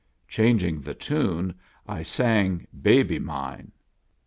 [0.27, 1.53] Changing the tune,
[1.87, 3.71] I sang" Baby Mine."